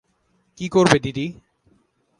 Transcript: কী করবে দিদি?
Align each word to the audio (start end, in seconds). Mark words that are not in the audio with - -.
কী 0.57 0.65
করবে 0.69 0.97
দিদি? 0.99 1.25